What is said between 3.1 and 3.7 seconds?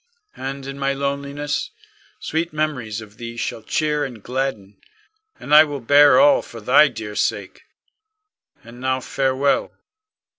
thee shall